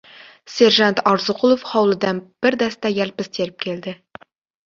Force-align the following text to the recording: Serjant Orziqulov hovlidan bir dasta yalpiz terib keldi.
Serjant 0.51 0.95
Orziqulov 1.09 1.65
hovlidan 1.73 2.21
bir 2.47 2.57
dasta 2.63 2.93
yalpiz 2.95 3.29
terib 3.39 3.59
keldi. 3.67 3.93